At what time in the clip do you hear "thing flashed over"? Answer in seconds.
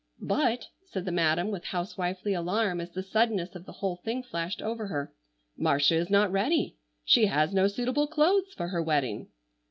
4.03-4.87